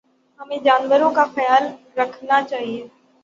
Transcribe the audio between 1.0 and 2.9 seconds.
کا خیال رکھنا چاہیے